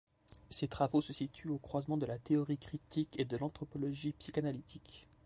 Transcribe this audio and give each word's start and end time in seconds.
Ses 0.49 0.67
travaux 0.67 1.03
se 1.03 1.13
situent 1.13 1.49
au 1.51 1.59
croisement 1.59 1.95
de 1.95 2.07
la 2.07 2.17
théorie 2.17 2.57
critique 2.57 3.19
et 3.19 3.25
de 3.25 3.37
l’anthropologie 3.37 4.13
psychanalytique. 4.13 5.07